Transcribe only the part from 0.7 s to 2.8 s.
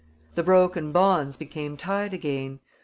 bonds became tied again.